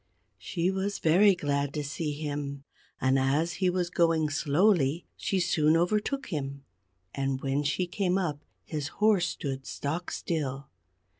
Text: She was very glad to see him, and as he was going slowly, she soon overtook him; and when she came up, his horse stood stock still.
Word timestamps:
She 0.39 0.71
was 0.71 0.97
very 0.97 1.35
glad 1.35 1.75
to 1.75 1.83
see 1.83 2.13
him, 2.13 2.63
and 2.99 3.19
as 3.19 3.53
he 3.61 3.69
was 3.69 3.91
going 3.91 4.31
slowly, 4.31 5.05
she 5.15 5.39
soon 5.39 5.77
overtook 5.77 6.29
him; 6.29 6.63
and 7.13 7.39
when 7.41 7.61
she 7.61 7.85
came 7.85 8.17
up, 8.17 8.43
his 8.65 8.87
horse 8.97 9.27
stood 9.27 9.67
stock 9.67 10.09
still. 10.09 10.69